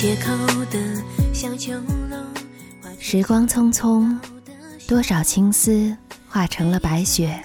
[0.00, 0.32] 街口
[0.70, 0.78] 的
[1.30, 1.74] 小酒
[2.08, 2.16] 楼，
[2.98, 4.18] 时光匆匆，
[4.88, 5.94] 多少青丝
[6.26, 7.38] 化成了白雪，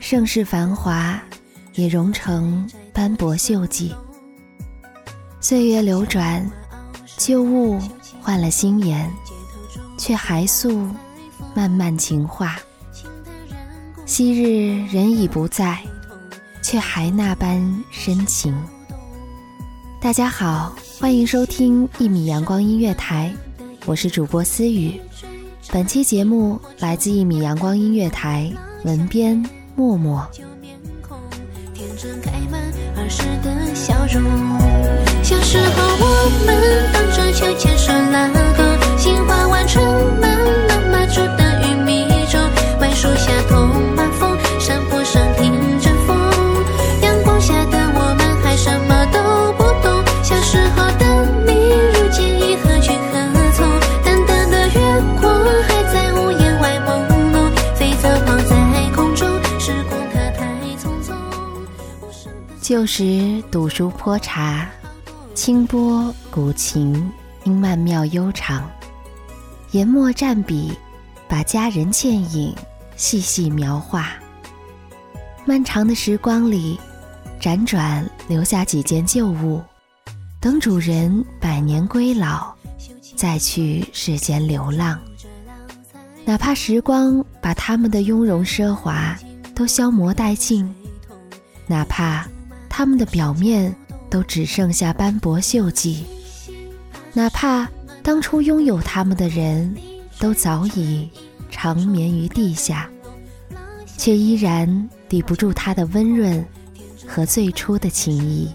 [0.00, 1.22] 盛世繁华
[1.74, 3.94] 也融成斑驳锈迹。
[5.40, 6.50] 岁月流转，
[7.16, 7.80] 旧物
[8.20, 9.08] 换了新颜，
[9.96, 10.90] 却还诉
[11.54, 12.56] 漫漫情话。
[14.04, 15.78] 昔日人已不在，
[16.60, 18.52] 却还那般深情。
[20.00, 23.30] 大家好，欢迎收听一米阳光音乐台，
[23.84, 24.98] 我是主播思雨。
[25.70, 28.50] 本期节目来自一米阳光音乐台，
[28.84, 29.40] 文编
[29.74, 30.26] 默默。
[30.32, 30.74] 旧面
[31.06, 31.18] 孔，
[31.74, 32.60] 天真开满
[32.96, 34.22] 儿时的笑容。
[35.22, 35.66] 小时候
[36.00, 39.84] 我们荡着秋千手拉钩，杏花湾春
[40.18, 40.65] 满
[62.66, 64.68] 旧时读书泼茶，
[65.36, 67.08] 清波古琴
[67.44, 68.68] 应曼妙悠长。
[69.70, 70.76] 研墨蘸笔，
[71.28, 72.52] 把佳人倩影
[72.96, 74.14] 细细描画。
[75.44, 76.76] 漫长的时光里，
[77.40, 79.62] 辗转留下几件旧物，
[80.40, 82.52] 等主人百年归老，
[83.14, 85.00] 再去世间流浪。
[86.24, 89.16] 哪怕时光把他们的雍容奢华
[89.54, 90.68] 都消磨殆尽，
[91.68, 92.26] 哪怕
[92.76, 93.74] 他们的表面
[94.10, 96.04] 都只剩下斑驳锈迹，
[97.14, 97.66] 哪怕
[98.02, 99.74] 当初拥有他们的人
[100.18, 101.08] 都早已
[101.50, 102.86] 长眠于地下，
[103.96, 106.44] 却依然抵不住它的温润
[107.08, 108.50] 和最初的情谊。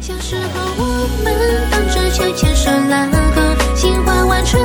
[0.00, 3.04] 小时候我们荡着秋千手拉
[3.34, 4.62] 钩，杏花湾春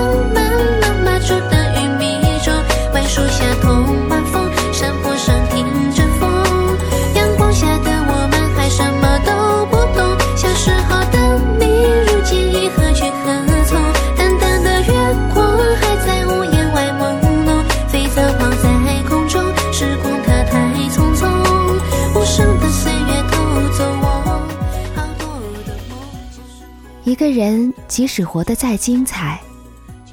[27.10, 29.42] 一个人即使活得再精彩，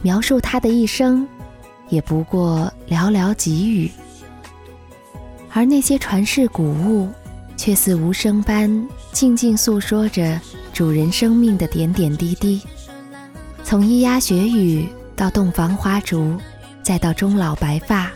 [0.01, 1.29] 描述他的一生，
[1.91, 3.91] 也不过寥寥几语。
[5.53, 7.11] 而那些传世古物，
[7.55, 10.41] 却似无声般静静诉说着
[10.73, 12.63] 主人生命的点点滴滴。
[13.63, 16.35] 从咿呀学语到洞房花烛，
[16.83, 18.11] 再到终老白发，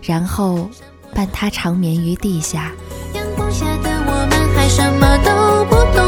[0.00, 0.70] 然后
[1.14, 2.72] 伴他长眠于地下。
[3.12, 6.07] 阳光下的我们还什么都不懂，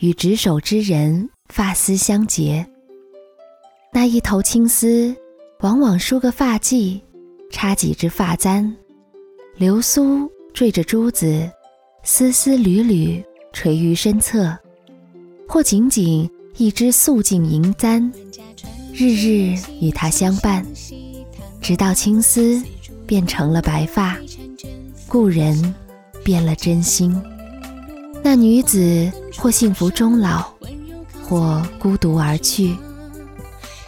[0.00, 2.66] 与执手之人发丝相结。
[3.92, 5.14] 那一头青丝，
[5.60, 6.98] 往往梳个发髻，
[7.50, 8.74] 插几支发簪，
[9.56, 11.50] 流苏缀着珠子，
[12.02, 14.58] 丝丝缕缕垂于身侧，
[15.46, 18.10] 或仅仅一支素净银簪，
[18.94, 20.64] 日日与他相伴，
[21.60, 22.62] 直到青丝
[23.06, 24.16] 变成了白发，
[25.06, 25.74] 故人
[26.24, 27.14] 变了真心。
[28.22, 30.44] 那女子或幸福终老，
[31.22, 32.76] 或孤独而去。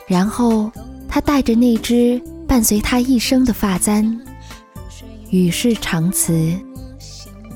[0.06, 0.70] 然后，
[1.08, 4.18] 他带着那只伴随他一生的发簪，
[5.30, 6.58] 与世长辞。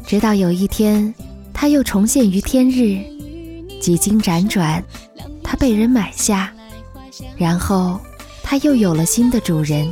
[0.06, 1.12] 直到有一天，
[1.52, 3.02] 他又重现于天日，
[3.81, 4.82] 几经辗转，
[5.43, 6.52] 他被人买下，
[7.37, 7.99] 然后
[8.43, 9.90] 他又有了新的主人。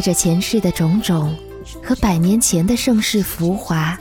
[0.00, 1.36] 带着前世的种种
[1.84, 3.98] 和百年前的盛世浮华，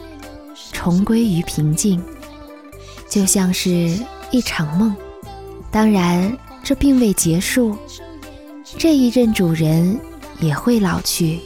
[0.71, 2.01] 重归于平静，
[3.09, 3.99] 就像是
[4.31, 4.95] 一场梦。
[5.69, 7.75] 当然，这并未结束，
[8.77, 9.99] 这一任主人
[10.39, 11.37] 也会老去，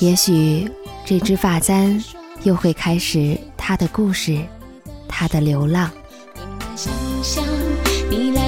[0.00, 0.68] 也许
[1.04, 2.02] 这只发簪
[2.42, 4.40] 又会开始它的故事，
[5.06, 5.88] 它的流浪。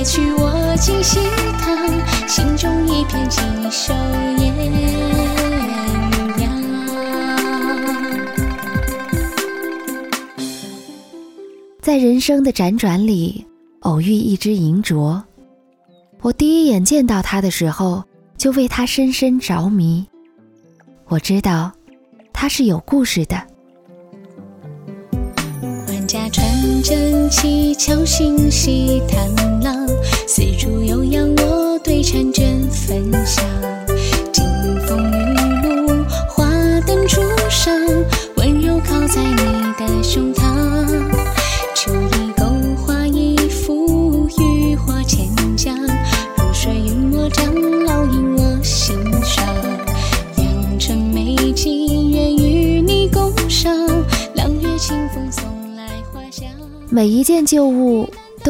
[0.04, 1.20] 去我尽喜，
[2.26, 3.94] 心中一片锦绣。
[11.80, 13.46] 在人生的辗转里，
[13.80, 15.22] 偶遇一只银镯，
[16.22, 18.02] 我第一眼见到它的时候，
[18.38, 20.04] 就为它深深着迷。
[21.06, 21.70] 我知道，
[22.32, 23.36] 它是有故事的。
[25.86, 26.46] 万家传
[26.82, 29.28] 真气，巧心系探
[29.60, 29.86] 浪，
[30.26, 32.23] 四处悠扬，我对婵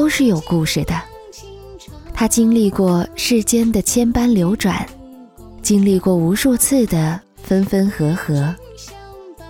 [0.05, 0.93] 都是有故事的，
[2.12, 4.87] 他经历过世间的千般流转，
[5.62, 8.55] 经历过无数次的分分合合，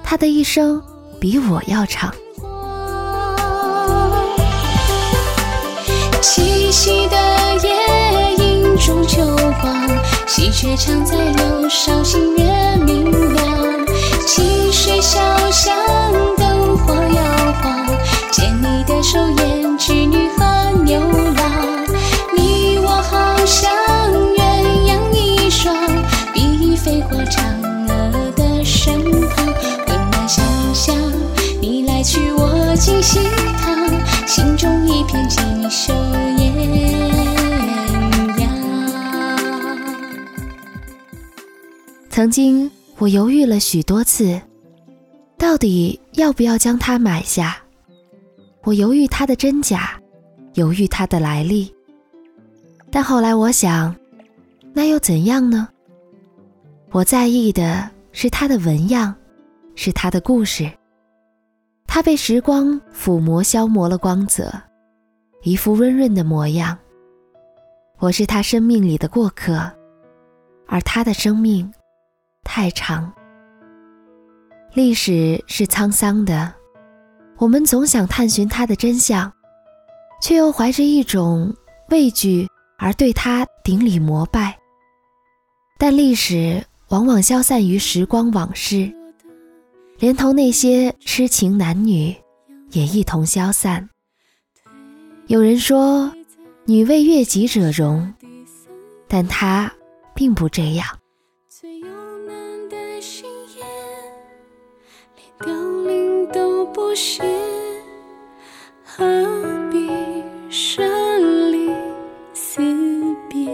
[0.05, 0.81] 他的一生
[1.19, 2.15] 比我要长。
[6.23, 7.17] 七夕的
[7.65, 9.27] 夜，映中秋
[9.61, 9.89] 光，
[10.29, 13.87] 喜鹊常在柳梢，星月明亮。
[14.25, 15.19] 清水小
[15.51, 15.77] 巷，
[16.37, 17.87] 灯火摇晃，
[32.85, 33.19] 尽喜
[33.63, 35.41] 堂，心中一片锦
[35.71, 35.95] 绣
[36.37, 36.55] 艳
[38.39, 38.47] 阳。
[42.11, 44.39] 曾经我犹豫了许多次，
[45.39, 47.57] 到底要不要将它买下？
[48.65, 49.99] 我犹豫它的真假，
[50.53, 51.75] 犹豫它的来历。
[52.91, 53.97] 但后来我想，
[54.75, 55.67] 那又怎样呢？
[56.91, 59.15] 我在意的是它的纹样，
[59.75, 60.71] 是它的故事。
[61.87, 64.53] 他被时光抚摸消磨了光泽，
[65.43, 66.77] 一副温润的模样。
[67.99, 69.71] 我是他生命里的过客，
[70.67, 71.73] 而他的生命
[72.43, 73.13] 太长。
[74.73, 76.53] 历史是沧桑的，
[77.39, 79.33] 我们总想探寻它的真相，
[80.21, 81.55] 却又怀着一种
[81.91, 84.59] 畏惧而对它顶礼膜拜。
[85.79, 88.93] 但历史往往消散于时光往事，
[89.99, 92.15] 连同那些痴情男女
[92.73, 93.89] 也一同消散。
[95.29, 96.13] 有人说，
[96.65, 98.13] 女为悦己者容，
[99.09, 99.73] 但她
[100.15, 100.87] 并不这样。
[101.49, 101.87] 最幽
[102.27, 103.25] 难的心
[103.57, 103.65] 眼，
[105.17, 105.55] 连凋
[105.89, 107.23] 零都不屑，
[108.85, 109.05] 何
[109.71, 109.89] 必
[110.51, 111.71] 生离
[112.35, 112.61] 死
[113.31, 113.49] 别？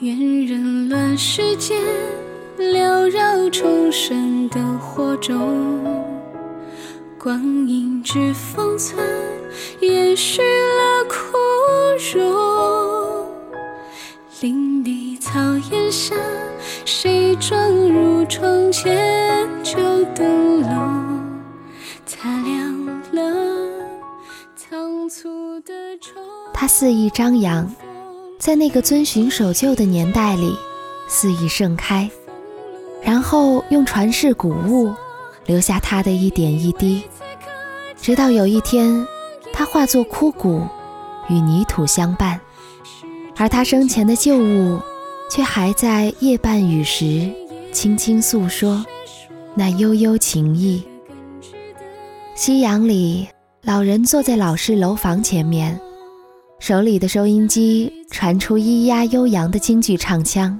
[0.00, 1.80] 愿人乱世间，
[2.58, 4.31] 缭绕重生
[5.22, 5.80] 中。
[7.16, 8.98] 光阴之封存，
[9.80, 11.16] 延续了枯
[12.12, 13.28] 荣。
[14.40, 16.18] 林地草原上，
[16.84, 19.78] 谁撞入窗前，旧
[20.16, 21.20] 灯笼
[22.04, 23.32] 擦亮了
[24.56, 26.14] 仓促的愁。
[26.52, 27.72] 他肆意张扬，
[28.40, 30.56] 在那个遵循守旧的年代里
[31.06, 32.10] 肆意盛开，
[33.00, 34.92] 然后用传世古物
[35.46, 37.02] 留下他的一点一滴，
[37.96, 39.06] 直到有一天，
[39.52, 40.62] 他化作枯骨，
[41.28, 42.40] 与泥土相伴，
[43.36, 44.80] 而他生前的旧物，
[45.30, 47.32] 却还在夜半雨时
[47.72, 48.84] 轻轻诉说
[49.54, 50.82] 那悠悠情意。
[52.34, 53.28] 夕阳里，
[53.62, 55.78] 老人坐在老式楼房前面。
[56.58, 60.58] 手里的收音机传出咿呀悠扬的京剧唱腔，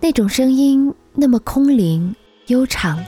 [0.00, 2.14] 那种声音那么空灵
[2.48, 3.02] 悠长，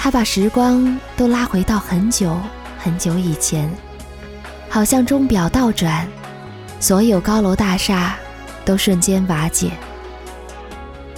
[0.00, 2.38] 他把时光都拉回到很久
[2.78, 3.68] 很久以前，
[4.70, 6.06] 好像钟表倒转，
[6.78, 8.16] 所有高楼大厦
[8.64, 9.72] 都瞬间瓦解，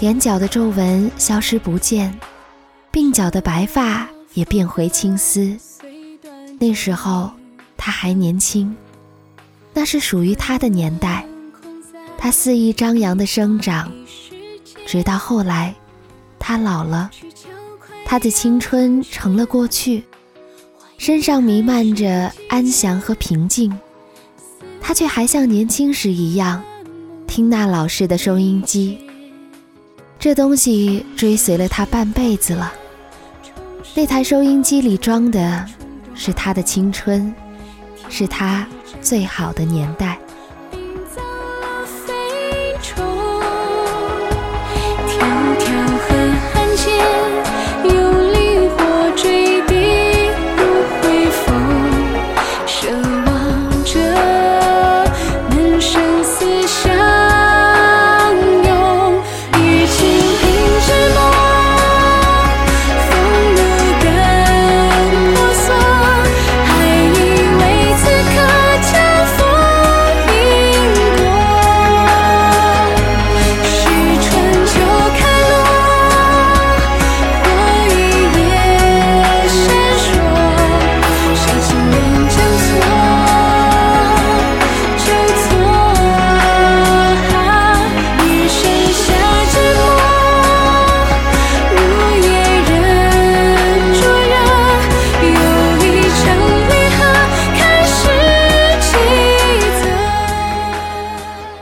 [0.00, 2.18] 眼角的皱纹消失不见，
[2.90, 5.54] 鬓角的白发也变回青丝。
[6.58, 7.30] 那时候
[7.76, 8.74] 他还年轻。
[9.72, 11.24] 那是属于他的年代，
[12.18, 13.92] 他肆意张扬的生长，
[14.84, 15.72] 直到后来，
[16.40, 17.08] 他老了，
[18.10, 20.02] 他的青春成了过去，
[20.98, 23.72] 身上弥漫着安详和平静，
[24.80, 26.60] 他却还像年轻时一样，
[27.28, 28.98] 听那老式的收音机。
[30.18, 32.72] 这东西追随了他半辈子了，
[33.94, 35.64] 那台收音机里装的，
[36.12, 37.32] 是他的青春，
[38.08, 38.66] 是他。
[39.00, 40.18] 最好的年代。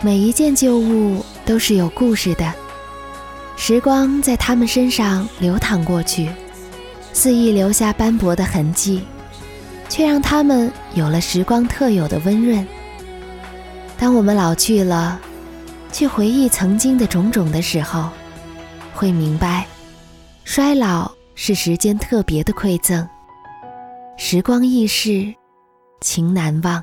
[0.09, 2.51] 每一件旧物都是有故事的，
[3.59, 6.31] 时光在他们身上流淌过去，
[7.13, 9.03] 肆意留下斑驳的痕迹，
[9.87, 12.67] 却让他们有了时光特有的温润。
[13.99, 15.21] 当我们老去了，
[15.93, 18.09] 去回忆曾经的种种的时候，
[18.95, 19.67] 会明白，
[20.43, 23.07] 衰老是时间特别的馈赠。
[24.17, 25.35] 时光易逝，
[26.01, 26.83] 情难忘。